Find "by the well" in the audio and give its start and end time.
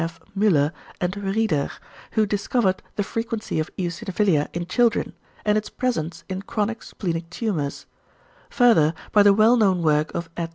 9.11-9.57